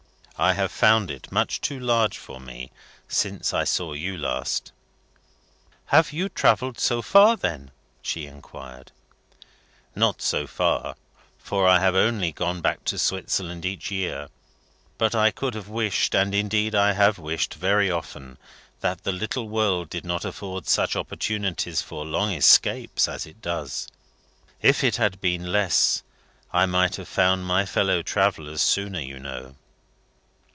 [0.43, 2.71] I have found it much too large for me
[3.07, 4.71] since I saw you last."
[5.85, 7.69] "Have you travelled so far, then?"
[8.01, 8.91] she inquired.
[9.93, 10.95] "Not so far,
[11.37, 14.29] for I have only gone back to Switzerland each year;
[14.97, 18.39] but I could have wished and indeed I have wished very often
[18.79, 23.87] that the little world did not afford such opportunities for long escapes as it does.
[24.59, 26.01] If it had been less,
[26.51, 29.53] I might have found my follow travellers sooner, you know."